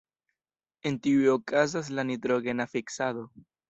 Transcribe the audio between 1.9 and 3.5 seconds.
la nitrogena fiksado.